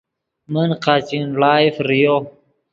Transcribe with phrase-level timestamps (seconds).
[0.51, 2.15] من قاچین ڑائے فریو